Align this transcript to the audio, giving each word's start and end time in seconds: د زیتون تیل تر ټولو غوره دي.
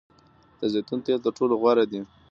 د 0.59 0.61
زیتون 0.73 0.99
تیل 1.05 1.19
تر 1.25 1.31
ټولو 1.37 1.53
غوره 1.61 1.85
دي. 1.91 2.01